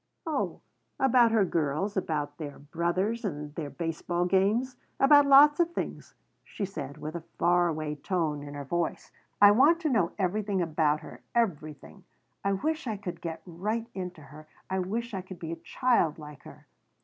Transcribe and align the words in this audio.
"Oh, 0.25 0.61
about 0.99 1.31
her 1.31 1.45
girls, 1.45 1.95
about 1.95 2.37
their 2.39 2.57
brothers 2.57 3.23
and 3.23 3.53
their 3.53 3.69
baseball 3.69 4.25
games, 4.25 4.75
about 4.99 5.27
lots 5.27 5.59
of 5.59 5.75
things," 5.75 6.15
she 6.43 6.65
said, 6.65 6.97
with 6.97 7.13
a 7.15 7.21
far 7.37 7.67
away 7.67 7.93
tone 7.97 8.41
in 8.41 8.55
her 8.55 8.65
voice. 8.65 9.11
"I 9.39 9.51
want 9.51 9.79
to 9.81 9.89
know 9.91 10.11
everything 10.17 10.59
about 10.59 11.01
her. 11.01 11.21
Everything. 11.35 12.03
I 12.43 12.53
wish 12.53 12.87
I 12.87 12.97
could 12.97 13.21
get 13.21 13.43
right 13.45 13.85
into 13.93 14.21
her. 14.21 14.47
I 14.71 14.79
wish 14.79 15.13
I 15.13 15.21
could 15.21 15.37
be 15.37 15.51
a 15.51 15.55
child 15.57 16.17
like 16.17 16.41
her. 16.45 16.65